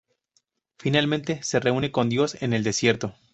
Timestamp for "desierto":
2.63-3.13